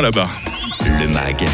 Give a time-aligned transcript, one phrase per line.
[0.00, 0.28] Là-bas.
[1.00, 1.44] Le MAG,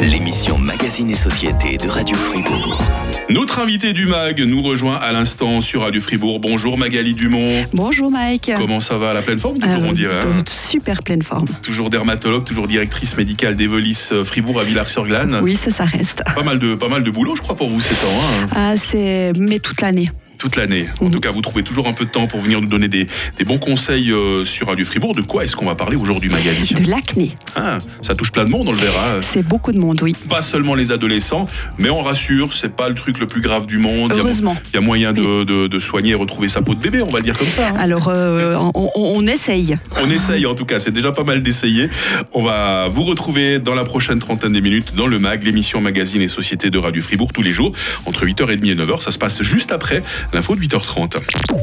[0.00, 2.80] l'émission Magazine et Société de Radio Fribourg.
[3.28, 6.38] Notre invité du MAG nous rejoint à l'instant sur Radio Fribourg.
[6.38, 7.64] Bonjour Magali Dumont.
[7.74, 8.52] Bonjour Mike.
[8.56, 9.12] Comment ça va?
[9.14, 10.14] La pleine forme, toujours, on dirait.
[10.24, 10.42] hein?
[10.46, 11.46] Super pleine forme.
[11.62, 15.40] Toujours dermatologue, toujours directrice médicale d'Evolis euh, Fribourg à Villars-sur-Glane.
[15.42, 16.22] Oui, ça, ça reste.
[16.34, 18.06] Pas mal de, pas mal de boulot, je crois, pour vous ces temps.
[18.42, 18.46] hein.
[18.54, 20.08] Ah, c'est mais toute l'année.
[20.38, 20.88] Toute l'année.
[21.00, 23.06] En tout cas, vous trouvez toujours un peu de temps pour venir nous donner des,
[23.38, 25.14] des bons conseils euh, sur Radio Fribourg.
[25.14, 27.32] De quoi est-ce qu'on va parler aujourd'hui, Magali De l'acné.
[27.56, 29.20] Ah, Ça touche plein de monde, on le verra.
[29.20, 30.14] C'est beaucoup de monde, oui.
[30.30, 31.46] Pas seulement les adolescents,
[31.78, 34.10] mais on rassure, c'est pas le truc le plus grave du monde.
[34.12, 34.56] Il y a- Heureusement.
[34.72, 37.10] Il y a moyen de, de- de soigner et retrouver sa peau de bébé, on
[37.10, 37.68] va le dire comme ça.
[37.68, 37.74] hein.
[37.78, 39.76] Alors, euh, on, on- essaye.
[40.00, 41.90] On essaye en tout cas, c'est déjà pas mal d'essayer.
[42.32, 46.22] On va vous retrouver dans la prochaine trentaine de minutes dans le MAG, l'émission Magazine
[46.22, 47.72] et Société de Radio Fribourg, tous les jours,
[48.06, 49.02] entre 8h30 et 9h.
[49.02, 51.16] Ça se passe juste après l'info de 8h30.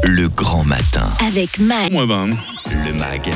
[0.04, 1.08] Le grand matin.
[1.28, 1.92] Avec Mike.
[1.92, 2.30] Moins 20.
[2.88, 3.30] Le MAG,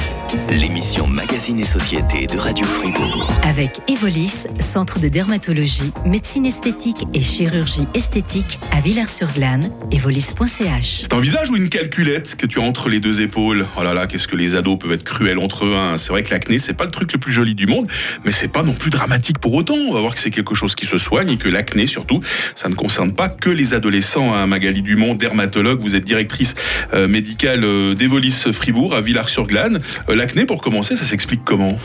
[0.50, 3.30] l'émission Magazine et Société de Radio Fribourg.
[3.44, 9.70] Avec Evolis, centre de dermatologie, médecine esthétique et chirurgie esthétique à Villars-sur-Glane.
[9.92, 11.02] Evolis.ch.
[11.04, 13.68] C'est un visage ou une calculette que tu as entre les deux épaules?
[13.78, 15.76] Oh là là, qu'est-ce que les ados peuvent être cruels entre eux.
[15.76, 15.98] hein.
[16.00, 17.88] C'est vrai que l'acné, c'est pas le truc le plus joli du monde,
[18.26, 19.76] mais c'est pas non plus dramatique pour autant.
[19.76, 22.20] On va voir que c'est quelque chose qui se soigne et que l'acné, surtout,
[22.56, 24.34] ça ne concerne pas que les adolescents.
[24.34, 24.48] hein.
[24.48, 26.56] Magali Dumont, dermatologue, vous êtes directrice
[26.94, 29.80] euh, médicale euh, d'Evolis Fribourg à Villars-sur-Glane.
[30.10, 31.78] Euh, l'acné, pour commencer, ça s'explique comment?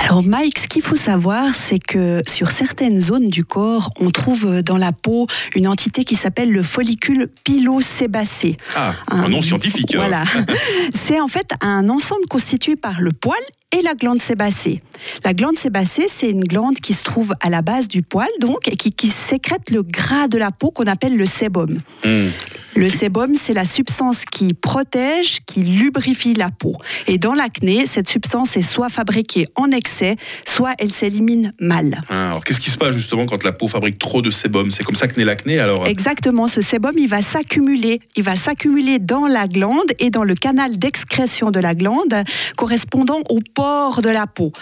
[0.00, 4.62] Alors, Mike, ce qu'il faut savoir, c'est que sur certaines zones du corps, on trouve
[4.62, 8.58] dans la peau une entité qui s'appelle le follicule pilosébacé.
[8.76, 9.94] Ah, un nom scientifique.
[9.94, 10.24] Voilà.
[10.94, 13.38] c'est en fait un ensemble constitué par le poil
[13.74, 14.82] et la glande sébacée.
[15.24, 18.68] La glande sébacée, c'est une glande qui se trouve à la base du poil, donc,
[18.68, 21.80] et qui, qui sécrète le gras de la peau qu'on appelle le sébum.
[22.04, 22.28] Hmm.
[22.76, 26.74] Le sébum, c'est la substance qui protège, qui lubrifie la peau.
[27.06, 32.00] Et dans l'acné, cette substance est soit fabriquée en excès, soit elle s'élimine mal.
[32.08, 34.72] Ah, Alors, qu'est-ce qui se passe justement quand la peau fabrique trop de sébum?
[34.72, 35.86] C'est comme ça que naît l'acné alors?
[35.86, 38.00] Exactement, ce sébum, il va s'accumuler.
[38.16, 42.24] Il va s'accumuler dans la glande et dans le canal d'excrétion de la glande
[42.56, 44.52] correspondant au pore de la peau.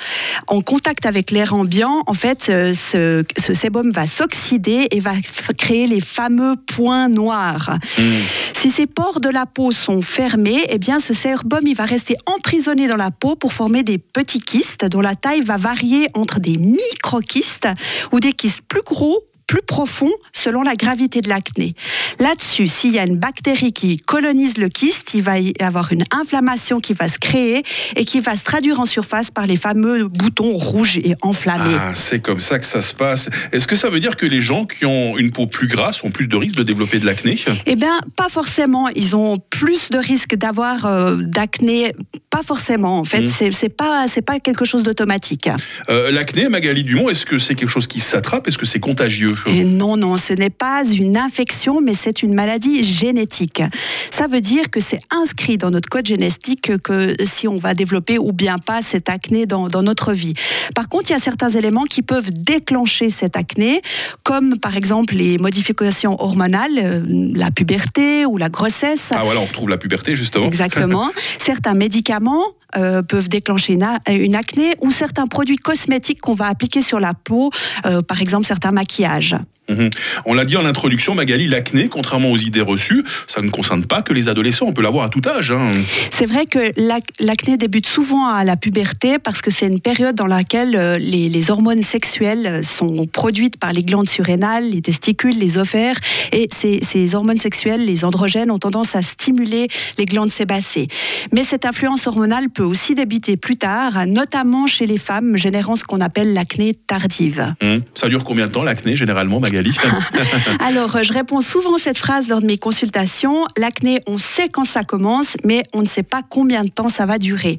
[0.46, 5.14] En contact avec l'air ambiant, en fait, ce, ce sébum va s'oxyder et va
[5.58, 7.78] créer les fameux points noirs.
[7.98, 8.20] Hmm.
[8.52, 12.14] Si ces pores de la peau sont fermés, eh bien ce sébum il va rester
[12.26, 16.38] emprisonné dans la peau pour former des petits kystes dont la taille va varier entre
[16.38, 17.66] des microkystes
[18.12, 21.74] ou des kystes plus gros plus profonds selon la gravité de l'acné.
[22.20, 26.04] Là-dessus, s'il y a une bactérie qui colonise le kyste, il va y avoir une
[26.10, 27.62] inflammation qui va se créer
[27.96, 31.76] et qui va se traduire en surface par les fameux boutons rouges et enflammés.
[31.78, 33.28] Ah, c'est comme ça que ça se passe.
[33.52, 36.10] Est-ce que ça veut dire que les gens qui ont une peau plus grasse ont
[36.10, 37.38] plus de risques de développer de l'acné?
[37.66, 38.88] Eh bien, pas forcément.
[38.90, 41.92] Ils ont plus de risques d'avoir euh, d'acné.
[42.30, 42.98] Pas forcément.
[42.98, 43.26] En fait, Mm.
[43.26, 45.48] c'est c'est pas c'est pas quelque chose d'automatique.
[45.88, 48.48] Euh, L'acné, Magali Dumont, est-ce que c'est quelque chose qui s'attrape?
[48.48, 49.31] Est-ce que c'est contagieux?
[49.46, 53.62] Et non, non, ce n'est pas une infection, mais c'est une maladie génétique.
[54.10, 58.18] Ça veut dire que c'est inscrit dans notre code génétique que si on va développer
[58.18, 60.34] ou bien pas cette acné dans, dans notre vie.
[60.74, 63.82] Par contre, il y a certains éléments qui peuvent déclencher cette acné,
[64.22, 67.02] comme par exemple les modifications hormonales, euh,
[67.34, 69.08] la puberté ou la grossesse.
[69.10, 70.46] Ah voilà, on retrouve la puberté justement.
[70.46, 71.10] Exactement.
[71.38, 72.44] certains médicaments
[72.76, 77.14] euh, peuvent déclencher une, une acné ou certains produits cosmétiques qu'on va appliquer sur la
[77.14, 77.50] peau,
[77.86, 79.36] euh, par exemple certains maquillages.
[79.68, 79.90] Mhm.
[80.26, 84.02] On l'a dit en introduction, Magali, l'acné, contrairement aux idées reçues, ça ne concerne pas
[84.02, 84.66] que les adolescents.
[84.66, 85.52] On peut l'avoir à tout âge.
[85.52, 85.70] hein.
[86.10, 90.16] C'est vrai que l'ac- l'acné débute souvent à la puberté parce que c'est une période
[90.16, 95.38] dans laquelle euh, les, les hormones sexuelles sont produites par les glandes surrénales, les testicules,
[95.38, 95.96] les ovaires.
[96.32, 100.88] Et ces, ces hormones sexuelles, les androgènes, ont tendance à stimuler les glandes sébacées.
[101.32, 105.84] Mais cette influence hormonale peut aussi débuter plus tard, notamment chez les femmes, générant ce
[105.84, 107.54] qu'on appelle l'acné tardive.
[107.62, 107.82] Mhm.
[107.94, 109.76] Ça dure combien de temps l'acné généralement, Magali
[110.60, 113.46] Alors, je réponds souvent à cette phrase lors de mes consultations.
[113.58, 117.06] L'acné, on sait quand ça commence, mais on ne sait pas combien de temps ça
[117.06, 117.56] va durer.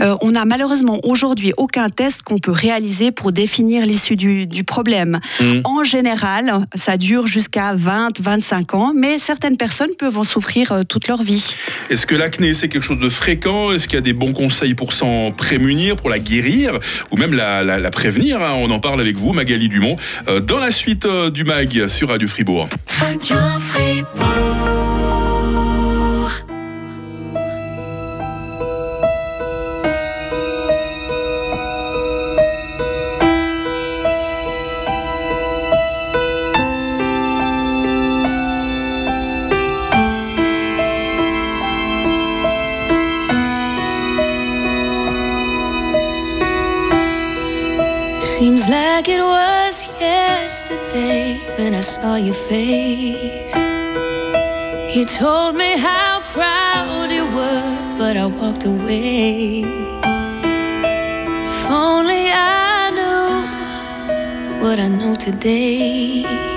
[0.00, 4.64] Euh, on n'a malheureusement aujourd'hui aucun test qu'on peut réaliser pour définir l'issue du, du
[4.64, 5.20] problème.
[5.40, 5.62] Mhm.
[5.64, 10.82] En général, ça dure jusqu'à 20, 25 ans, mais certaines personnes peuvent en souffrir euh,
[10.82, 11.54] toute leur vie.
[11.90, 13.72] Est-ce que l'acné, c'est quelque chose de fréquent?
[13.72, 14.45] Est-ce qu'il y a des bons conseils
[14.76, 16.78] pour s'en prémunir, pour la guérir,
[17.10, 19.96] ou même la, prévenir hein On en parle avec vous, Magali Dumont,
[20.28, 22.68] euh, dans la suite euh, du MAG sur Radio Fribourg.
[22.86, 24.55] Seems
[49.06, 53.54] like it was yesterday when I saw your face.
[54.96, 59.62] You told me how proud you were, but I walked away.
[61.46, 66.55] If only I knew what I know today.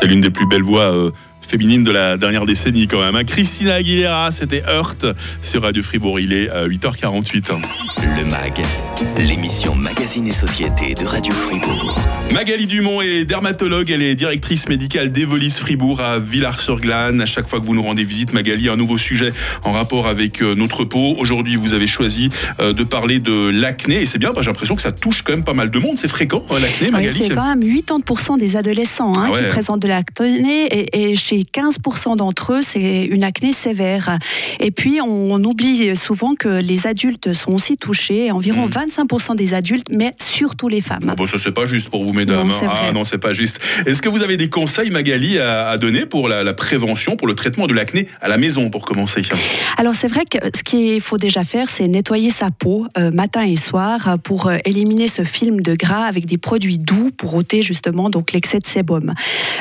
[0.00, 1.10] C'est l'une des plus belles voix euh,
[1.40, 3.16] féminines de la dernière décennie quand même.
[3.16, 3.24] hein.
[3.24, 5.06] Christina Aguilera, c'était Heurt
[5.42, 6.20] sur Radio Fribourg.
[6.20, 7.50] Il est euh, 8h48.
[8.16, 8.62] Le MAG,
[9.18, 11.98] l'émission Magazine et Société de Radio Fribourg.
[12.34, 17.20] Magali Dumont est dermatologue, elle est directrice médicale d'Evolis Fribourg à Villars-sur-Glane.
[17.20, 19.32] À chaque fois que vous nous rendez visite, Magali, un nouveau sujet
[19.64, 21.14] en rapport avec euh, notre peau.
[21.18, 22.28] Aujourd'hui, vous avez choisi
[22.60, 25.22] euh, de parler de l'acné et c'est bien, parce que j'ai l'impression que ça touche
[25.22, 25.96] quand même pas mal de monde.
[25.96, 29.42] C'est fréquent, euh, l'acné, Oui, Magali c'est quand même 80% des adolescents hein, Ah ouais.
[29.42, 34.18] qui présentent de l'acné et, et chez 15% d'entre eux, c'est une acné sévère.
[34.60, 38.70] Et puis, on, on oublie souvent que les adultes sont aussi touchés, environ Mm.
[38.88, 41.06] 25% des adultes, mais surtout les femmes.
[41.08, 42.48] Ah Bon, ça c'est pas juste pour vous, mesdames.
[42.48, 42.68] Non, hein.
[42.70, 43.60] Ah non, c'est pas juste.
[43.86, 47.26] Est-ce que vous avez des conseils, Magali, à, à donner pour la, la prévention, pour
[47.26, 49.22] le traitement de l'acné à la maison, pour commencer?
[49.76, 53.42] Alors c'est vrai que ce qu'il faut déjà faire, c'est nettoyer sa peau euh, matin
[53.42, 57.34] et soir euh, pour euh, éliminer ce film de gras avec des produits doux pour
[57.34, 59.14] ôter justement donc l'excès de sébum.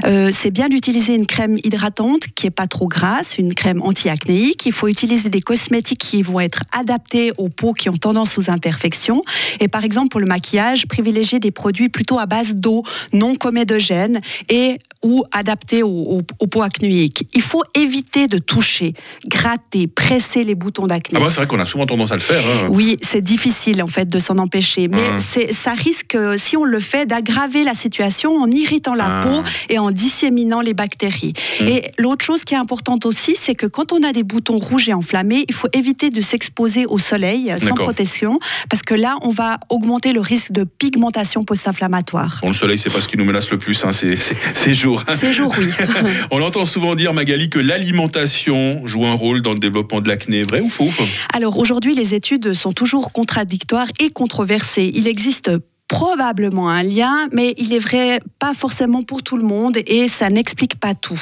[0.06, 4.66] Euh, c'est bien d'utiliser une crème hydratante qui est pas trop grasse, une crème anti-acnéique.
[4.66, 8.50] Il faut utiliser des cosmétiques qui vont être adaptés aux peaux qui ont tendance aux
[8.50, 9.17] imperfections.
[9.60, 12.84] Et par exemple pour le maquillage, privilégier des produits plutôt à base d'eau,
[13.14, 17.28] non comédogènes et ou adapté au, au, au peau acnéique.
[17.34, 18.94] Il faut éviter de toucher,
[19.28, 21.18] gratter, presser les boutons d'acné.
[21.20, 22.42] Ah bah, c'est vrai qu'on a souvent tendance à le faire.
[22.46, 22.68] hein.
[22.70, 26.64] Oui, c'est difficile en fait de s'en empêcher, mais c'est, ça risque, euh, si on
[26.64, 29.24] le fait, d'aggraver la situation en irritant la Ah.
[29.24, 31.34] peau et en disséminant les bactéries.
[31.62, 31.68] Hum.
[31.68, 34.90] Et l'autre chose qui est importante aussi, c'est que quand on a des boutons rouges
[34.90, 38.40] et enflammés, il faut éviter de s'exposer au soleil euh, sans protection,
[38.70, 42.40] parce que là, on va augmenter le risque de pigmentation post-inflammatoire.
[42.42, 44.76] Bon, le soleil, c'est pas ce qui nous menace le plus, hein, c'est- c'est ces
[44.88, 45.04] jours.
[45.14, 45.68] Ces jours, oui.
[46.32, 50.44] On entend souvent dire, Magali, que l'alimentation joue un rôle dans le développement de l'acné.
[50.44, 50.90] Vrai ou faux?
[51.34, 54.92] Alors aujourd'hui, les études sont toujours contradictoires et controversées.
[54.94, 55.52] Il existe
[55.88, 60.30] probablement un lien, mais il est vrai pas forcément pour tout le monde et ça
[60.30, 61.20] n'explique pas tout.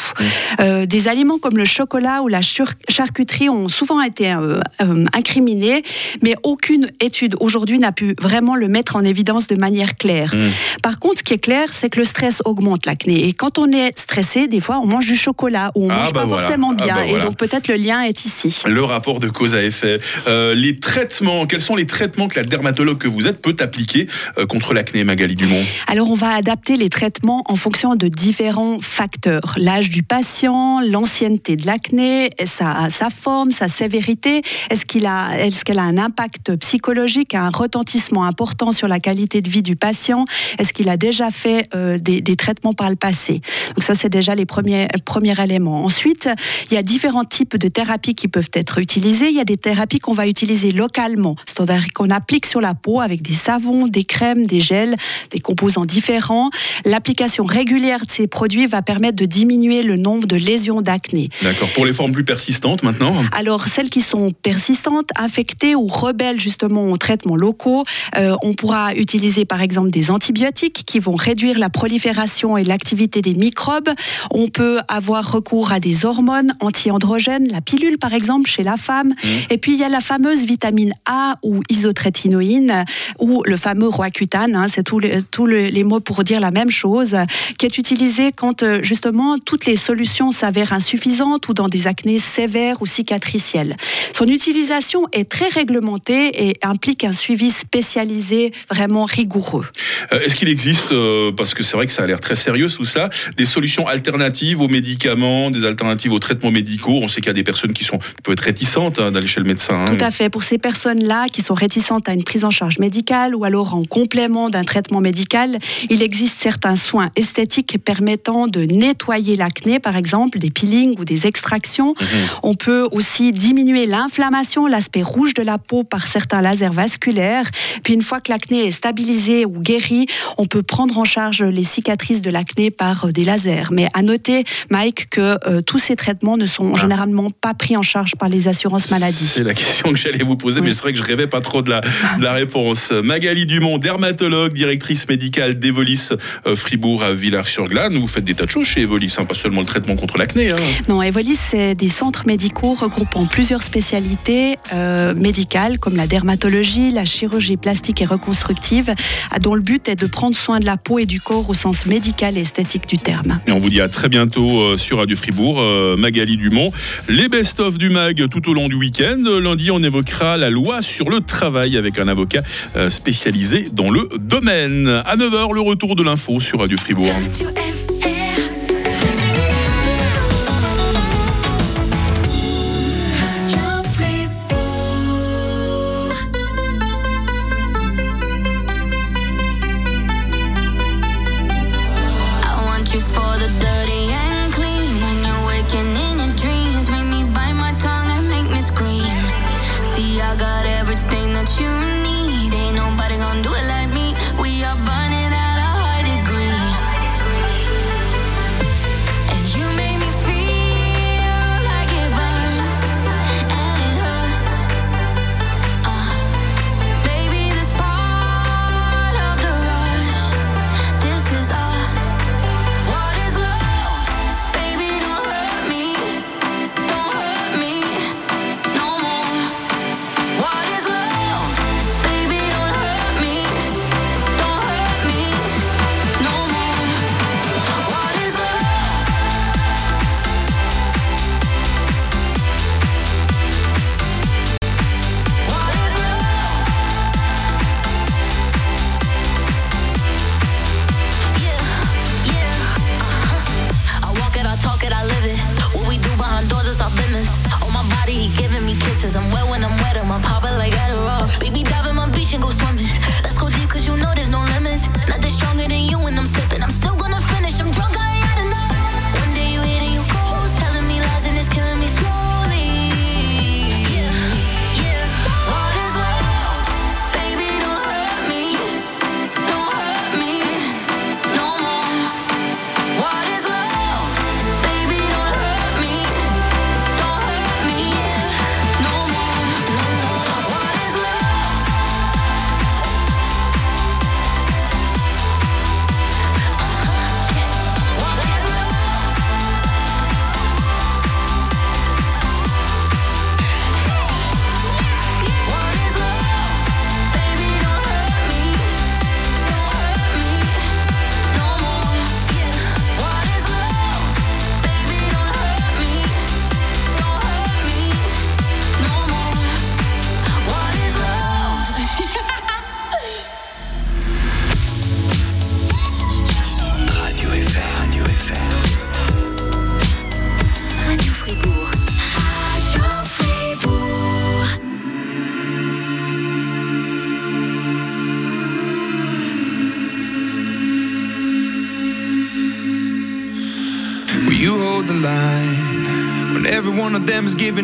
[0.59, 5.83] Euh, des aliments comme le chocolat ou la charcuterie ont souvent été euh, euh, incriminés,
[6.23, 10.33] mais aucune étude aujourd'hui n'a pu vraiment le mettre en évidence de manière claire.
[10.81, 13.71] Par contre, ce qui est clair, c'est que le stress augmente l'acné et quand on
[13.71, 16.41] est stressé, des fois, on mange du chocolat ou on Ah mange bah pas voilà.
[16.41, 17.23] forcément Ah bien bah voilà.
[17.23, 18.63] et donc peut-être le lien est ici.
[18.65, 19.99] Le rapport de cause à effet.
[20.27, 24.07] Les traitements, quels sont les traitements que la dermatologue que vous êtes peut appliquer
[24.55, 29.53] contre l'acné, Magali Dumont Alors, on va adapter les traitements en fonction de différents facteurs.
[29.57, 34.43] L'âge du patient, l'ancienneté de l'acné, sa, forme, sa sévérité.
[34.69, 39.49] Est-ce a, est-ce qu'elle a un impact psychologique, un retentissement important sur la qualité de
[39.49, 40.23] vie du patient?
[40.57, 43.41] Est-ce qu'il a déjà fait euh, des, des traitements par le passé?
[43.75, 45.83] Donc ça, c'est déjà les premiers, premiers éléments.
[45.83, 46.29] Ensuite,
[46.71, 49.27] il y a différents types de thérapies qui peuvent être utilisées.
[49.27, 53.01] Il y a des thérapies qu'on va utiliser localement, c'est-à-dire qu'on applique sur la peau
[53.01, 54.95] avec des savons, des crèmes, des gels,
[55.31, 56.49] des composants différents.
[56.85, 61.29] L'application régulière de ces produits va permettre de diminuer le nombre de lésions d'acné.
[61.41, 61.69] D'accord.
[61.73, 66.91] Pour les formes plus persistantes maintenant Alors, celles qui sont persistantes, infectées ou rebelles justement
[66.91, 67.83] aux traitements locaux,
[68.17, 73.21] euh, on pourra utiliser par exemple des antibiotiques qui vont réduire la prolifération et l'activité
[73.21, 73.89] des microbes.
[74.31, 79.13] On peut avoir recours à des hormones anti-androgènes, la pilule par exemple chez la femme.
[79.49, 82.85] Et puis il y a la fameuse vitamine A ou isotrétinoïne
[83.19, 86.69] ou le fameux roaccutane, hein, c'est tous les, tous les mots pour dire la même
[86.69, 87.15] chose,
[87.57, 92.19] qui est utilisé quand euh, justement toutes les solutions s'avèrent insuffisantes ou dans des acnés
[92.19, 93.77] sévères ou cicatriciels.
[94.13, 99.65] Son utilisation est très réglementée et implique un suivi spécialisé vraiment rigoureux.
[100.11, 102.67] Euh, Est-ce qu'il existe, euh, parce que c'est vrai que ça a l'air très sérieux
[102.69, 106.99] tout ça, des solutions alternatives aux médicaments, des alternatives aux traitements médicaux?
[107.01, 109.27] On sait qu'il y a des personnes qui, sont, qui peuvent être réticentes hein, d'aller
[109.27, 109.85] chez le médecin.
[109.85, 109.95] hein.
[109.95, 110.29] Tout à fait.
[110.29, 113.83] Pour ces personnes-là qui sont réticentes à une prise en charge médicale ou alors en
[114.25, 115.59] complément d'un traitement médical,
[115.91, 121.27] il existe certains soins esthétiques permettant de nettoyer l'acné, par exemple des peelings ou des
[121.27, 121.93] extractions.
[122.41, 127.45] On peut aussi diminuer l'inflammation, l'aspect rouge de la peau par certains lasers vasculaires.
[127.83, 130.07] Puis une fois que l'acné est stabilisé ou guéri,
[130.39, 133.69] on peut prendre en charge les cicatrices de l'acné par euh, des lasers.
[133.71, 137.83] Mais à noter, Mike, que euh, tous ces traitements ne sont généralement pas pris en
[137.83, 139.27] charge par les assurances maladie.
[139.27, 141.61] C'est la question que j'allais vous poser, mais c'est vrai que je rêvais pas trop
[141.61, 142.91] de la, de la réponse.
[142.91, 144.14] Magali Dumont, dermatologue,
[144.49, 146.09] directrice médicale d'Evolis
[146.45, 147.97] euh, Fribourg à Villars-sur-Glane.
[147.97, 150.51] Vous faites des tas de choses chez Evolis, hein, pas seulement le traitement contre l'acné.
[150.51, 150.55] hein.
[150.87, 157.05] Non, Evolis, c'est des centres médicaux regroupant plusieurs spécialités euh, médicales comme la dermatologie, la
[157.05, 158.93] chirurgie plastique et reconstructive,
[159.41, 161.85] dont le but est de prendre soin de la peau et du corps au sens
[161.85, 163.39] médical et esthétique du terme.
[163.47, 165.61] Et on vous dit à très bientôt euh, sur Radio Fribourg,
[165.97, 166.71] Magali Dumont.
[167.09, 169.17] Les best-of du MAG tout au long du week-end.
[169.41, 172.41] Lundi, on évoquera la loi sur le travail avec un avocat
[172.89, 174.87] spécialisé dans le domaine.
[175.05, 177.13] À 9h, le retour de l'info sur Radio Fribourg.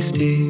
[0.00, 0.49] these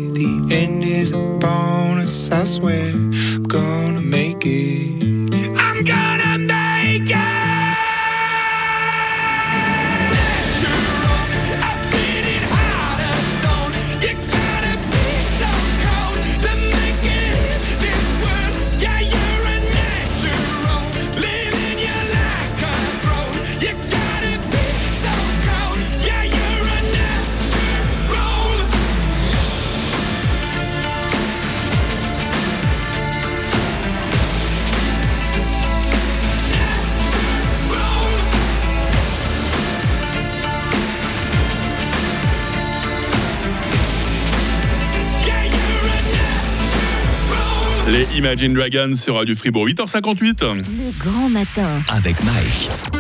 [48.31, 50.45] Imagine Dragons sur Radio Fribourg, 8h58.
[50.55, 51.83] Le grand matin.
[51.89, 53.00] Avec Mike.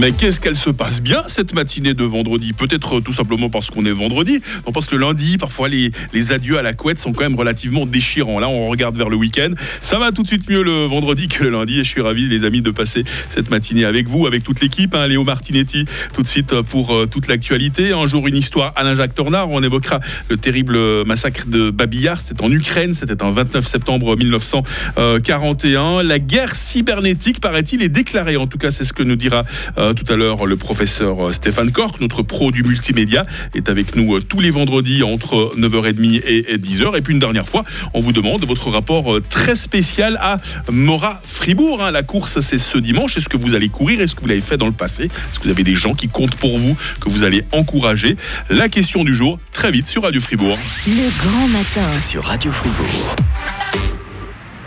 [0.00, 2.52] Mais qu'est-ce qu'elle se passe bien cette matinée de vendredi?
[2.52, 4.40] Peut-être euh, tout simplement parce qu'on est vendredi.
[4.66, 5.92] On pense que le lundi, parfois les,
[6.32, 8.40] adieux à la couette sont quand même relativement déchirants.
[8.40, 9.50] Là, on regarde vers le week-end.
[9.80, 11.78] Ça va tout de suite mieux le vendredi que le lundi.
[11.78, 14.94] Et je suis ravi, les amis, de passer cette matinée avec vous, avec toute l'équipe.
[14.96, 15.06] hein.
[15.06, 17.92] Léo Martinetti, tout de suite euh, pour euh, toute l'actualité.
[17.92, 18.72] Un jour, une histoire.
[18.74, 19.50] Alain-Jacques Tornard.
[19.50, 22.20] On évoquera le terrible massacre de Babillard.
[22.20, 22.94] C'était en Ukraine.
[22.94, 26.02] C'était un 29 septembre 1941.
[26.02, 28.36] La guerre cybernétique, paraît-il, est déclarée.
[28.36, 29.44] En tout cas, c'est ce que nous dira
[29.92, 34.16] tout à l'heure le professeur euh, Stéphane Cork, notre pro du multimédia, est avec nous
[34.16, 36.96] euh, tous les vendredis entre 9h30 et 10h.
[36.96, 40.38] Et puis une dernière fois, on vous demande votre rapport euh, très spécial à
[40.70, 41.82] Mora Fribourg.
[41.82, 41.90] hein.
[41.90, 43.16] La course, c'est ce dimanche.
[43.16, 44.00] Est-ce que vous allez courir?
[44.00, 45.04] Est-ce que vous l'avez fait dans le passé?
[45.04, 48.16] Est-ce que vous avez des gens qui comptent pour vous, que vous allez encourager?
[48.48, 50.56] La question du jour, très vite sur Radio Fribourg.
[50.86, 51.98] Le grand matin.
[51.98, 53.16] Sur Radio Fribourg.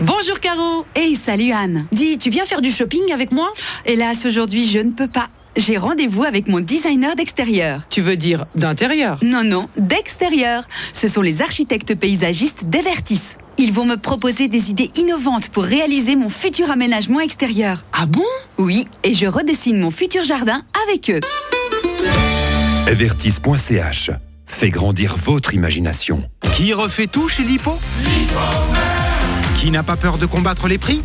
[0.01, 1.87] Bonjour Caro Hey, salut Anne.
[1.91, 3.51] Dis, tu viens faire du shopping avec moi?
[3.85, 5.27] Hélas, aujourd'hui, je ne peux pas.
[5.55, 7.81] J'ai rendez-vous avec mon designer d'extérieur.
[7.89, 9.17] Tu veux dire d'intérieur?
[9.23, 10.65] Non, non, d'extérieur.
[10.93, 13.37] Ce sont les architectes paysagistes d'Evertis.
[13.57, 17.83] Ils vont me proposer des idées innovantes pour réaliser mon futur aménagement extérieur.
[17.91, 18.21] Ah bon?
[18.59, 21.21] Oui, et je redessine mon futur jardin avec eux.
[22.87, 24.11] Avertis.ch
[24.45, 26.29] fait grandir votre imagination.
[26.53, 27.79] Qui refait tout chez Lipo
[29.67, 31.01] Qui n'a pas peur de combattre les prix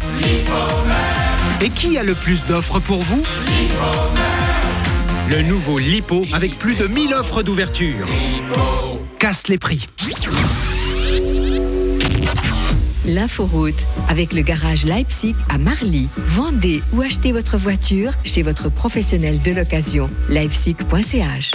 [1.61, 3.21] Et qui a le plus d'offres pour vous
[5.29, 8.07] Le nouveau Lipo avec plus de 1000 offres d'ouverture.
[9.19, 9.89] Casse les prix.
[13.05, 16.09] L'inforoute avec le garage Leipzig à Marly.
[16.19, 20.09] Vendez ou achetez votre voiture chez votre professionnel de l'occasion.
[20.29, 21.51] Leipzig.ch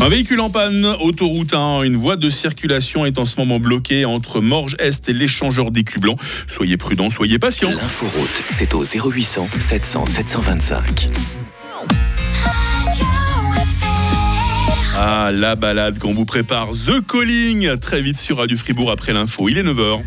[0.00, 4.04] Un véhicule en panne, autoroute 1, une voie de circulation est en ce moment bloquée
[4.04, 6.18] entre Morges Est et l'échangeur d'écus blancs.
[6.48, 7.70] Soyez prudents, soyez patients.
[7.70, 11.08] L'inforoute, c'est au 0800 700 725.
[14.98, 19.48] Ah, la balade qu'on vous prépare, The Calling, très vite sur Radio Fribourg après l'info.
[19.48, 20.00] Il est 9h.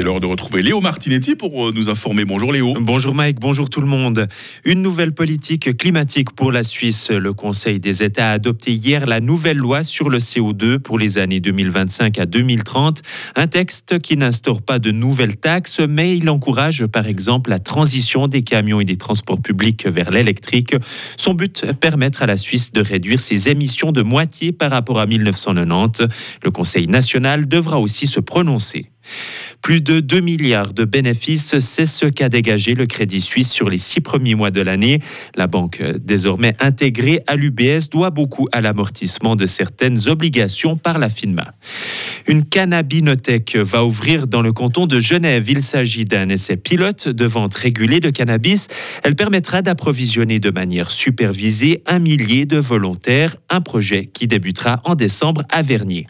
[0.00, 2.24] C'est l'heure de retrouver Léo Martinetti pour euh, nous informer.
[2.24, 2.72] Bonjour Léo.
[2.80, 4.28] Bonjour Mike, bonjour tout le monde.
[4.64, 7.10] Une nouvelle politique climatique pour la Suisse.
[7.10, 11.18] Le Conseil des États a adopté hier la nouvelle loi sur le CO2 pour les
[11.18, 13.02] années 2025 à 2030.
[13.36, 18.26] Un texte qui n'instaure pas de nouvelles taxes, mais il encourage par exemple la transition
[18.26, 20.76] des camions et des transports publics vers l'électrique.
[21.18, 25.04] Son but, permettre à la Suisse de réduire ses émissions de moitié par rapport à
[25.04, 26.08] 1990.
[26.42, 28.86] Le Conseil national devra aussi se prononcer.
[29.62, 33.78] Plus de 2 milliards de bénéfices, c'est ce qu'a dégagé le Crédit Suisse sur les
[33.78, 35.00] six premiers mois de l'année.
[35.36, 40.98] La banque, euh, désormais intégrée à l'UBS, doit beaucoup à l'amortissement de certaines obligations par
[40.98, 41.50] la FINMA.
[42.26, 45.44] Une cannabinothèque va ouvrir dans le canton de Genève.
[45.48, 48.68] Il s'agit d'un essai pilote de vente régulée de cannabis.
[49.02, 54.94] Elle permettra d'approvisionner de manière supervisée un millier de volontaires, un projet qui débutera en
[54.94, 56.06] décembre à Vernier.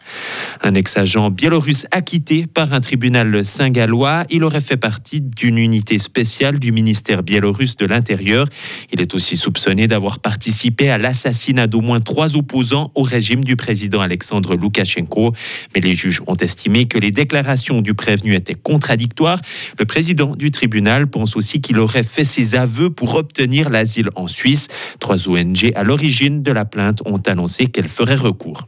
[0.61, 6.59] Un ex-agent biélorusse acquitté par un tribunal saint-gallois, il aurait fait partie d'une unité spéciale
[6.59, 8.47] du ministère biélorusse de l'Intérieur.
[8.91, 13.55] Il est aussi soupçonné d'avoir participé à l'assassinat d'au moins trois opposants au régime du
[13.55, 15.33] président Alexandre Loukachenko.
[15.73, 19.39] Mais les juges ont estimé que les déclarations du prévenu étaient contradictoires.
[19.79, 24.27] Le président du tribunal pense aussi qu'il aurait fait ses aveux pour obtenir l'asile en
[24.27, 24.67] Suisse.
[24.99, 28.67] Trois ONG à l'origine de la plainte ont annoncé qu'elles feraient recours.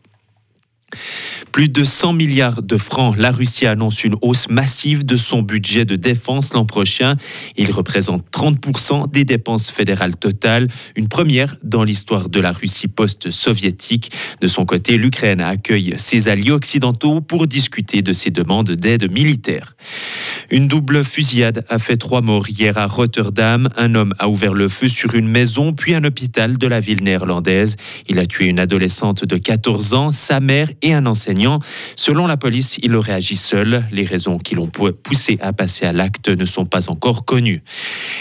[1.51, 3.15] Plus de 100 milliards de francs.
[3.17, 7.15] La Russie annonce une hausse massive de son budget de défense l'an prochain.
[7.57, 14.11] Il représente 30% des dépenses fédérales totales, une première dans l'histoire de la Russie post-soviétique.
[14.41, 19.75] De son côté, l'Ukraine accueille ses alliés occidentaux pour discuter de ses demandes d'aide militaire.
[20.49, 23.69] Une double fusillade a fait trois morts hier à Rotterdam.
[23.77, 27.03] Un homme a ouvert le feu sur une maison, puis un hôpital de la ville
[27.03, 27.75] néerlandaise.
[28.07, 31.59] Il a tué une adolescente de 14 ans, sa mère et un enseignant.
[31.95, 33.83] Selon la police, il aurait agi seul.
[33.91, 37.63] Les raisons qui l'ont pou- poussé à passer à l'acte ne sont pas encore connues.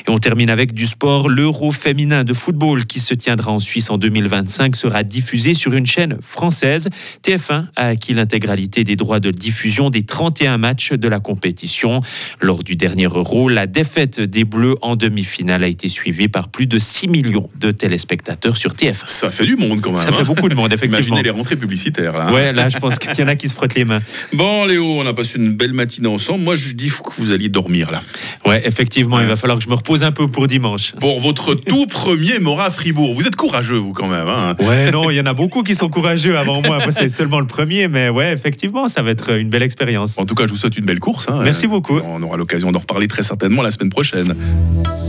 [0.07, 1.29] Et on termine avec du sport.
[1.29, 5.87] L'Euro féminin de football qui se tiendra en Suisse en 2025 sera diffusé sur une
[5.87, 6.89] chaîne française.
[7.23, 12.01] TF1 a acquis l'intégralité des droits de diffusion des 31 matchs de la compétition.
[12.41, 16.67] Lors du dernier Euro, la défaite des Bleus en demi-finale a été suivie par plus
[16.67, 19.07] de 6 millions de téléspectateurs sur TF1.
[19.07, 20.01] Ça fait du monde quand même.
[20.01, 20.13] Ça hein.
[20.13, 20.99] fait beaucoup de monde, effectivement.
[20.99, 22.13] Imaginez les rentrées publicitaires.
[22.13, 22.33] Là, hein.
[22.33, 24.01] Ouais, là, je pense qu'il y en a qui se frottent les mains.
[24.33, 26.45] Bon, Léo, on a passé une belle matinée ensemble.
[26.45, 28.01] Moi, je dis faut que vous alliez dormir là.
[28.47, 30.93] Ouais, effectivement, il va falloir que je me repose un peu pour dimanche.
[31.01, 33.15] Pour votre tout premier Mora Fribourg.
[33.15, 34.29] Vous êtes courageux, vous, quand même.
[34.29, 34.55] hein.
[34.61, 36.79] Ouais, non, il y en a beaucoup qui sont courageux avant moi.
[36.91, 40.19] C'est seulement le premier, mais ouais, effectivement, ça va être une belle expérience.
[40.19, 41.29] En tout cas, je vous souhaite une belle course.
[41.29, 41.41] hein.
[41.43, 41.99] Merci beaucoup.
[42.05, 44.35] On aura l'occasion d'en reparler très certainement la semaine prochaine.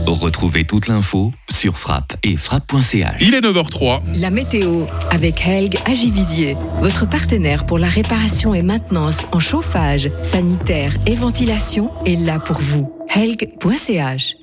[0.06, 3.16] Retrouvez toute l'info sur frappe et frappe.ch.
[3.20, 4.20] Il est 9h03.
[4.20, 10.94] La météo avec Helg Agividier, votre partenaire pour la réparation et maintenance en chauffage, sanitaire
[11.06, 12.92] et ventilation est là pour vous.
[13.14, 14.36] Helg.ch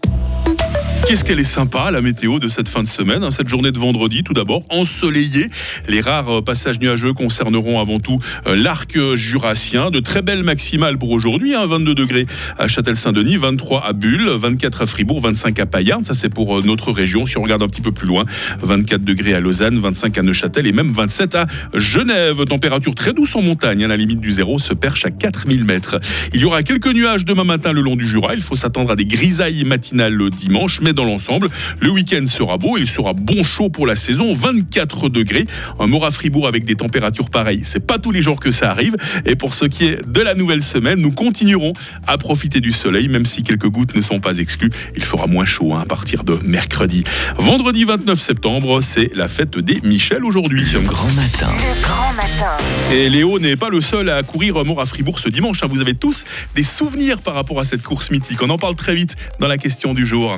[1.08, 3.80] Qu'est-ce qu'elle est sympa, la météo de cette fin de semaine, hein, cette journée de
[3.80, 5.50] vendredi, tout d'abord, ensoleillée.
[5.90, 9.92] Les rares euh, passages nuageux concerneront avant tout euh, l'arc jurassien.
[9.92, 12.26] De très belles maximales pour aujourd'hui, hein, 22 degrés
[12.58, 16.06] à Châtel-Saint-Denis, 23 à Bulle, 24 à Fribourg, 25 à Payarn.
[16.06, 17.26] Ça, c'est pour euh, notre région.
[17.26, 18.24] Si on regarde un petit peu plus loin,
[18.62, 22.46] 24 degrés à Lausanne, 25 à Neuchâtel et même 27 à Genève.
[22.46, 23.84] Température très douce en montagne.
[23.84, 26.00] hein, la limite du zéro se perche à 4000 mètres.
[26.34, 28.34] Il y aura quelques nuages demain matin le long du Jura.
[28.34, 31.50] Il faut s'attendre à des grisailles matinales le dimanche, dans l'ensemble,
[31.80, 32.78] le week-end sera beau.
[32.78, 34.34] Il sera bon chaud pour la saison.
[34.34, 35.46] 24 degrés.
[35.80, 37.62] Un Mora Fribourg avec des températures pareilles.
[37.64, 38.96] C'est pas tous les jours que ça arrive.
[39.26, 41.74] Et pour ce qui est de la nouvelle semaine, nous continuerons
[42.08, 44.72] à profiter du soleil, même si quelques gouttes ne sont pas exclues.
[44.96, 47.04] Il fera moins chaud hein, à partir de mercredi.
[47.38, 50.64] Vendredi 29 septembre, c'est la fête des Michel aujourd'hui.
[50.86, 51.52] Grand matin.
[51.82, 52.58] Grand matin.
[52.94, 55.64] Et Léo n'est pas le seul à courir Mort à Fribourg ce dimanche.
[55.64, 55.68] hein.
[55.70, 56.24] Vous avez tous
[56.56, 58.42] des souvenirs par rapport à cette course mythique.
[58.42, 60.38] On en parle très vite dans la question du jour.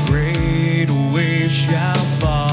[1.51, 2.50] shall fall,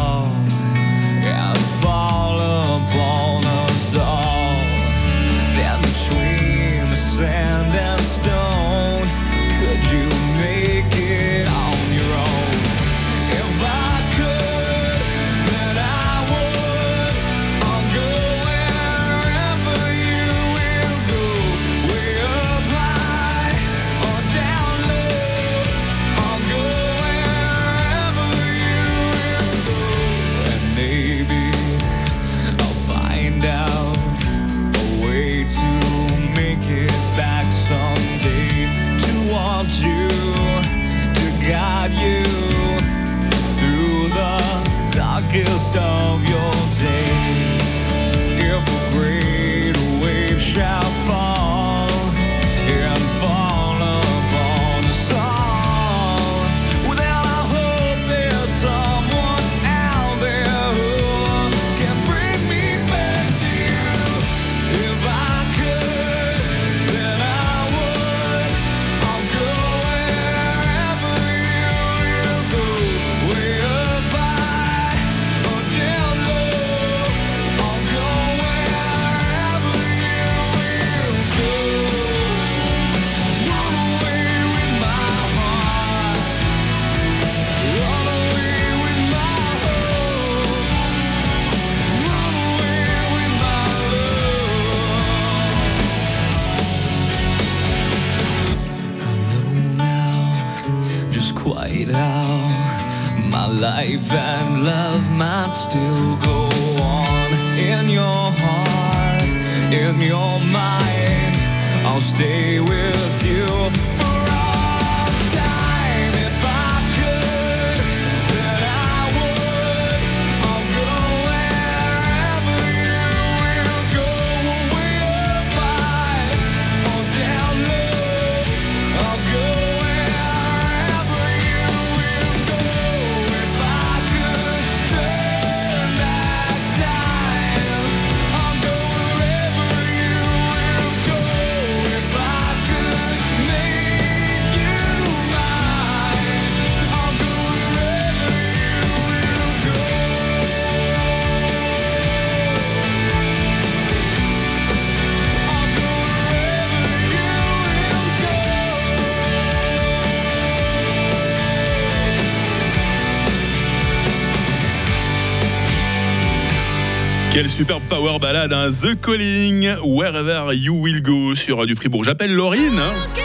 [167.38, 168.68] Quelle superbe power ballade, hein.
[168.68, 172.02] The Calling, Wherever You Will Go sur Radio Fribourg.
[172.02, 172.76] J'appelle Laurine.
[172.80, 173.20] hein.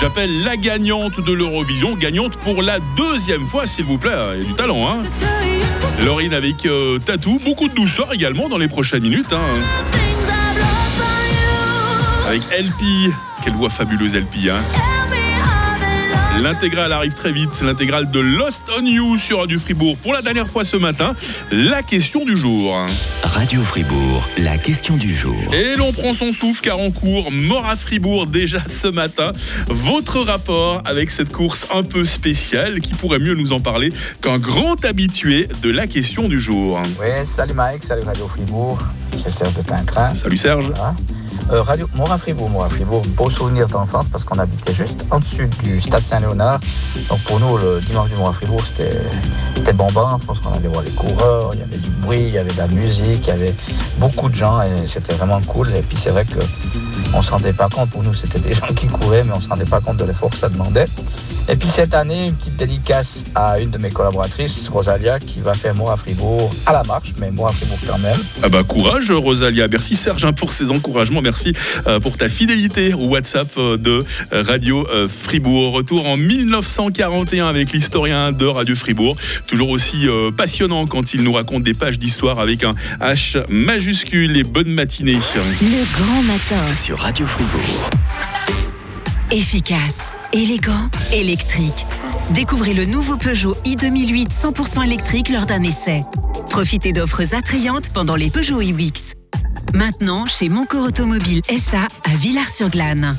[0.00, 4.12] J'appelle la gagnante de l'Eurovision, gagnante pour la deuxième fois, s'il vous plaît.
[4.36, 5.02] Il y a du talent, hein.
[6.04, 9.32] Laurine avec euh, Tatou, beaucoup de douceur également dans les prochaines minutes.
[9.32, 9.60] hein.
[12.28, 15.01] Avec LP, quelle voix fabuleuse LP, hein.
[16.40, 19.96] L'intégrale arrive très vite, l'intégrale de Lost on You sur Radio Fribourg.
[19.98, 21.14] Pour la dernière fois ce matin,
[21.50, 22.76] la question du jour.
[23.22, 25.36] Radio Fribourg, la question du jour.
[25.52, 29.32] Et l'on prend son souffle car en cours, mort à Fribourg déjà ce matin.
[29.68, 33.90] Votre rapport avec cette course un peu spéciale, qui pourrait mieux nous en parler
[34.20, 36.80] qu'un grand habitué de la question du jour.
[37.00, 38.78] Oui, salut Mike, salut Radio Fribourg,
[39.12, 40.16] c'est Serge de.
[40.16, 40.72] Salut Serge.
[40.74, 40.94] Voilà.
[41.50, 45.80] Euh, Radio Morin Fribourg, Fribourg, beau souvenir d'enfance parce qu'on habitait juste en dessus du
[45.80, 46.60] stade Saint-Léonard.
[47.08, 48.96] Donc pour nous, le dimanche du Morin Fribourg, c'était
[49.56, 52.38] c'était bombant parce qu'on allait voir les coureurs, il y avait du bruit, il y
[52.38, 53.54] avait de la musique, il y avait
[53.98, 55.68] beaucoup de gens et c'était vraiment cool.
[55.74, 56.38] Et puis c'est vrai que
[57.14, 59.38] on ne se rendait pas compte, pour nous c'était des gens qui couraient, mais on
[59.38, 60.86] ne se rendait pas compte de l'effort que ça demandait.
[61.48, 65.54] Et puis cette année, une petite dédicace à une de mes collaboratrices, Rosalia, qui va
[65.54, 68.16] faire Morin Fribourg à la marche, mais Morin Fribourg quand même.
[68.42, 71.52] Ah bah courage Rosalia, merci Serge hein, pour ces encouragements, merci
[71.86, 75.72] euh, pour ta fidélité au WhatsApp euh, de euh, Radio Fribourg.
[75.72, 81.62] Retour en 1941 avec l'historien de Radio Fribourg, toujours aussi passionnant quand il nous raconte
[81.62, 85.18] des pages d'histoire avec un H majuscule et bonne matinée.
[85.34, 86.72] Le grand matin.
[86.72, 87.90] Sur Radio Fribourg.
[89.30, 91.86] Efficace, élégant, électrique.
[92.30, 96.04] Découvrez le nouveau Peugeot i2008 100% électrique lors d'un essai.
[96.50, 99.14] Profitez d'offres attrayantes pendant les Peugeot iWix.
[99.74, 103.16] Maintenant, chez Moncourt Automobile SA à Villars-sur-Glâne.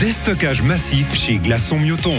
[0.00, 2.14] Déstockage massif chez Glaçon Mioton.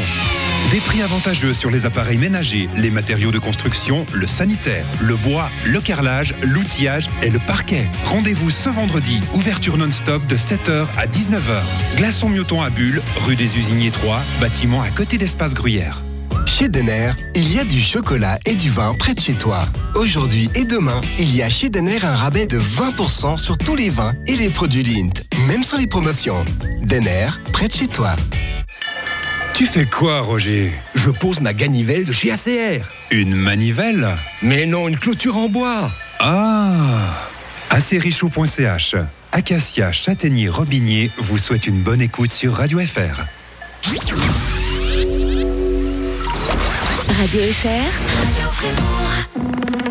[0.71, 5.49] Des prix avantageux sur les appareils ménagers, les matériaux de construction, le sanitaire, le bois,
[5.65, 7.85] le carrelage, l'outillage et le parquet.
[8.03, 11.61] Rendez-vous ce vendredi, ouverture non-stop de 7h à 19h.
[11.95, 16.03] Glaçon Mioton à Bulle, rue des Usiniers 3, bâtiment à côté d'Espace Gruyère.
[16.45, 19.65] Chez Denner, il y a du chocolat et du vin près de chez toi.
[19.95, 23.89] Aujourd'hui et demain, il y a chez Denner un rabais de 20% sur tous les
[23.89, 26.43] vins et les produits Lint, même sur les promotions.
[26.81, 28.15] Denner, près de chez toi.
[29.57, 32.85] Tu fais quoi, Roger Je pose ma ganivelle de chez ACR.
[33.09, 34.07] Une manivelle
[34.43, 35.89] Mais non, une clôture en bois.
[36.19, 36.75] Ah
[37.71, 38.95] acerichou.ch
[39.31, 43.25] Acacia, Châtaignier, Robinier vous souhaite une bonne écoute sur Radio FR.
[47.17, 47.89] Radio FR.
[49.39, 49.86] I don't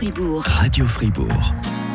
[0.00, 1.87] Radio Fribourg.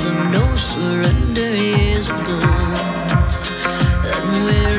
[0.00, 2.38] Days of no surrender years ago.
[4.12, 4.69] And will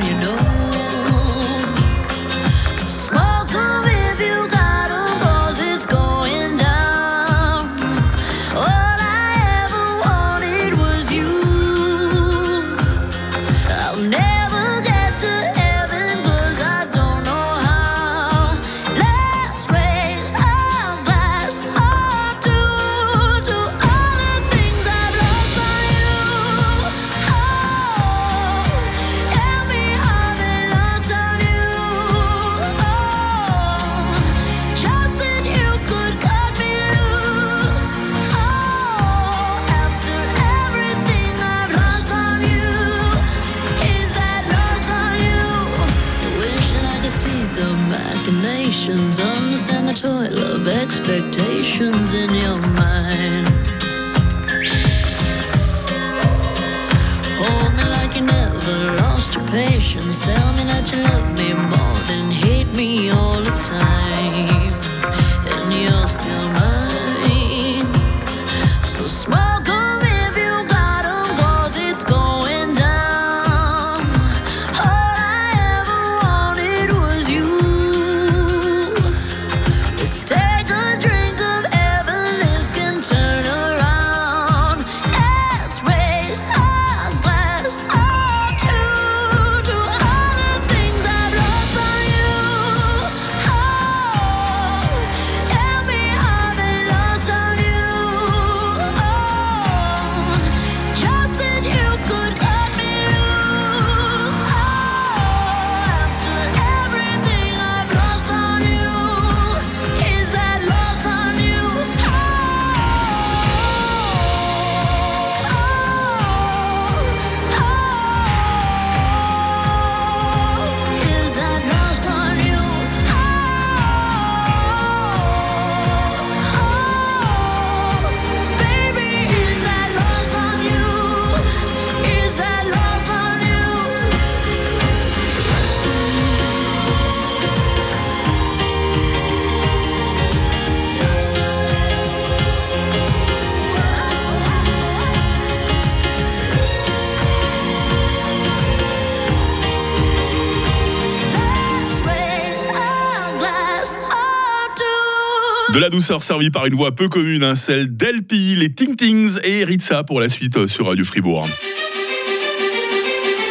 [155.91, 160.03] douceur servie par une voix peu commune, hein, celle d'Elpi, les Ting Tings et Ritza
[160.03, 161.47] pour la suite euh, sur Radio Fribourg.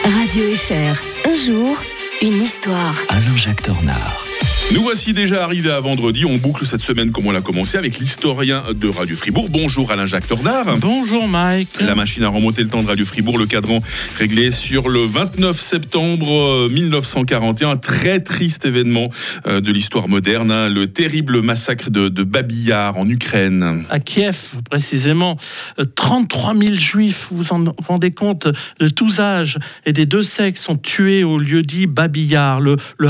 [0.05, 1.01] Radio FR.
[1.29, 1.81] Un jour,
[2.23, 2.95] une histoire.
[3.09, 4.30] Alain-Jacques Dornard.
[4.73, 6.25] Nous voici déjà arrivés à vendredi.
[6.25, 9.49] On boucle cette semaine comme on l'a commencé avec l'historien de Radio Fribourg.
[9.51, 10.77] Bonjour Alain-Jacques Tornard.
[10.79, 11.81] Bonjour Mike.
[11.81, 13.37] La machine a remonté le temps de Radio Fribourg.
[13.37, 13.83] Le cadran
[14.17, 17.79] réglé sur le 29 septembre euh, 1941.
[17.79, 19.11] Très triste événement
[19.47, 20.53] euh, de l'histoire moderne.
[20.53, 23.85] hein, le terrible massacre de, de Babillard en Ukraine.
[23.91, 25.37] À Kiev, précisément,
[25.81, 28.47] euh, 33 000 juifs, vous vous en rendez compte,
[28.79, 33.09] de tous âges et des deux sexes sont tués au lieu dit Babillard, le, le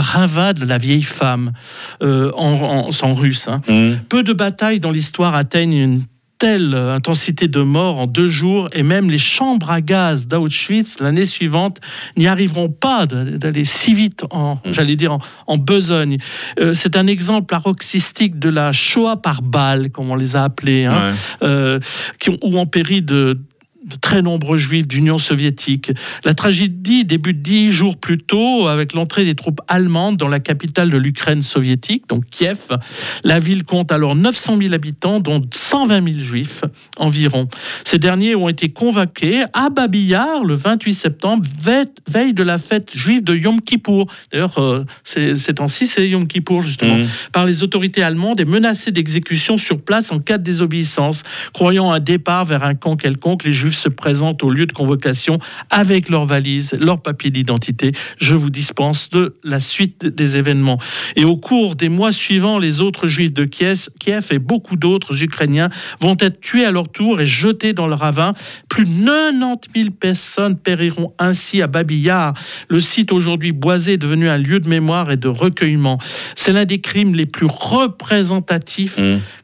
[0.54, 1.49] de la vieille femme,
[2.02, 3.48] euh, en, en- en russe.
[3.48, 3.60] hein.
[4.08, 6.02] Peu de batailles dans l'histoire atteignent une
[6.38, 11.26] telle intensité de mort en deux jours, et même les chambres à gaz d'Auschwitz l'année
[11.26, 11.80] suivante
[12.16, 16.16] n'y arriveront pas d'aller si vite en, j'allais dire, en, en besogne.
[16.58, 20.86] Euh, c'est un exemple paroxystique de la Shoah par balle, comme on les a appelés,
[20.86, 21.78] hein, euh,
[22.18, 23.38] qui ont, où ont péri de
[23.86, 25.90] de très nombreux juifs d'Union soviétique.
[26.24, 30.90] La tragédie débute dix jours plus tôt avec l'entrée des troupes allemandes dans la capitale
[30.90, 32.68] de l'Ukraine soviétique, donc Kiev.
[33.24, 36.62] La ville compte alors 900 000 habitants, dont 120 000 juifs
[36.98, 37.48] environ.
[37.84, 42.90] Ces derniers ont été convoqués à Babillard le 28 septembre, ve- veille de la fête
[42.94, 44.06] juive de Yom Kippour.
[44.30, 47.06] D'ailleurs, euh, c'est- ces temps-ci, c'est Yom Kippour justement, Mhm.
[47.32, 51.22] par les autorités allemandes et menacés d'exécution sur place en cas de désobéissance.
[51.54, 55.38] Croyant un départ vers un camp quelconque, les Juifs se présentent au lieu de convocation
[55.70, 57.92] avec leurs valises, leurs papiers d'identité.
[58.18, 60.78] Je vous dispense de la suite des événements.
[61.16, 65.22] Et au cours des mois suivants, les autres Juifs de Kiev, Kiev et beaucoup d'autres
[65.22, 68.34] Ukrainiens vont être tués à leur tour et jetés dans le ravin.
[68.68, 72.34] Plus de 90 000 personnes périront ainsi à Babillard.
[72.68, 75.98] Le site aujourd'hui boisé est devenu un lieu de mémoire et de recueillement.
[76.36, 78.98] C'est l'un des crimes les plus représentatifs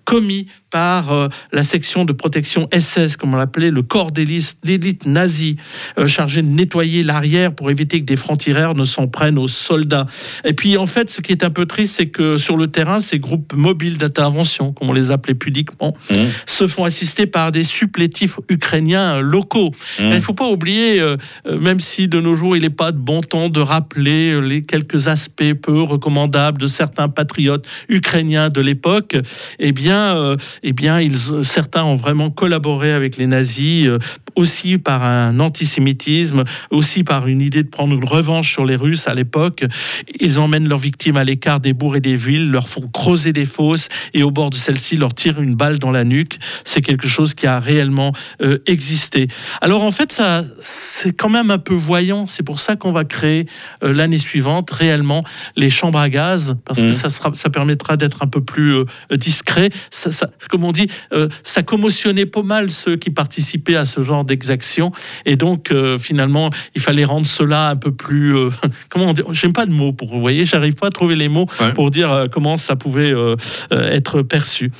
[0.07, 5.57] commis par euh, la section de protection SS, comme on l'appelait, le corps d'élite nazie,
[5.99, 10.07] euh, chargé de nettoyer l'arrière pour éviter que des francs-tireurs ne s'en prennent aux soldats.
[10.45, 13.01] Et puis, en fait, ce qui est un peu triste, c'est que sur le terrain,
[13.01, 15.95] ces groupes mobiles d'intervention, comme on les appelait pudiquement,
[16.47, 19.73] se font assister par des supplétifs ukrainiens locaux.
[19.99, 21.17] Il ne faut pas oublier, euh,
[21.61, 25.09] même si de nos jours, il n'est pas de bon temps de rappeler les quelques
[25.09, 29.17] aspects peu recommandables de certains patriotes ukrainiens de l'époque,
[29.59, 33.99] eh bien, euh, eh bien ils, certains ont vraiment collaboré avec les nazis, euh,
[34.35, 39.09] aussi par un antisémitisme, aussi par une idée de prendre une revanche sur les Russes
[39.09, 39.65] à l'époque.
[40.21, 43.47] Ils emmènent leurs victimes à l'écart des bourgs et des villes, leur font creuser des
[43.47, 46.39] fosses et au bord de celles-ci leur tirent une balle dans la nuque.
[46.65, 49.29] C'est quelque chose qui a réellement euh, existé.
[49.61, 52.27] Alors en fait, ça, c'est quand même un peu voyant.
[52.27, 53.47] C'est pour ça qu'on va créer
[53.83, 55.23] euh, l'année suivante réellement
[55.57, 56.93] les chambres à gaz, parce que Mhm.
[56.93, 58.85] ça, sera, ça permettra d'être un peu plus euh,
[59.17, 59.71] discret.
[59.91, 64.01] Ça, ça- comme on dit, euh, ça commotionnait pas mal ceux qui participaient à ce
[64.03, 64.93] genre d'exaction.
[65.25, 68.37] Et donc, euh, finalement, il fallait rendre cela un peu plus.
[68.37, 68.51] euh,
[68.89, 70.09] comment on dit J'aime pas de mots pour.
[70.09, 73.13] Vous voyez, j'arrive pas à trouver les mots pour dire comment ça pouvait
[73.71, 74.71] être perçu.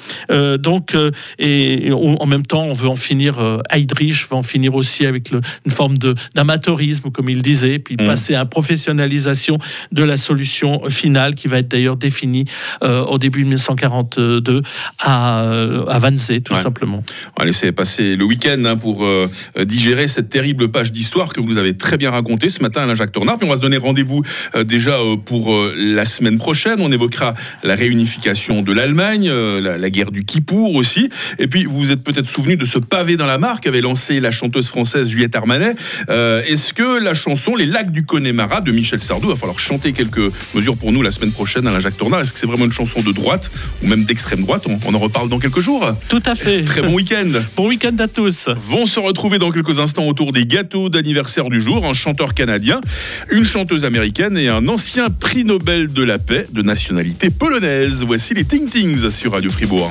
[0.59, 0.97] Donc,
[1.39, 3.37] et, et en en même temps, on veut en finir.
[3.71, 5.97] Heydrich veut en finir aussi avec le- une forme
[6.35, 9.59] d'amateurisme, comme il disait, puis passer à la professionnalisation
[9.93, 12.45] de la solution finale, qui va être d'ailleurs définie
[12.83, 14.63] au début de 1942
[15.03, 16.61] à, euh, à tout Ouais.
[16.63, 17.03] simplement.
[17.37, 19.29] On va laisser passer le week-end hein, pour euh,
[19.65, 22.95] digérer cette terrible page d'histoire que vous nous avez très bien racontée ce matin, Alain
[22.95, 23.39] Jacques Tornard.
[23.39, 24.23] Puis on va se donner rendez-vous
[24.55, 26.77] euh, déjà euh, pour la semaine prochaine.
[26.81, 31.09] On évoquera la réunification de l'Allemagne, la, la guerre du Kippour aussi.
[31.39, 34.21] Et puis vous vous êtes peut-être souvenu de ce pavé dans la mare qu'avait lancé
[34.21, 35.75] la chanteuse française Juliette Armanet.
[36.09, 40.33] Est-ce que la chanson Les lacs du Connemara de Michel Sardou, va falloir chanter quelques
[40.55, 42.21] mesures pour nous la semaine prochaine, Alain Jacques Tornard?
[42.21, 43.51] Est-ce que c'est vraiment une chanson de droite
[43.83, 44.67] ou même d'extrême droite?
[44.86, 45.87] On, on en reparle dans quelques jours.
[46.09, 46.63] Tout à fait.
[46.63, 47.33] Très bon week-end.
[47.57, 48.49] Bon week-end à tous.
[48.57, 52.81] Vont se retrouver dans quelques instants autour des gâteaux d'anniversaire du jour, un chanteur canadien,
[53.31, 58.05] une chanteuse américaine et un ancien prix Nobel de la paix de nationalité polonaise.
[58.05, 59.91] Voici les Ting Tings sur Radio Fribourg.